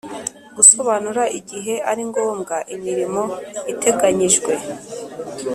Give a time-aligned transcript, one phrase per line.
[0.55, 3.21] Gusobanura igihe ari ngombwa imirimo
[3.71, 4.53] iteganyijwe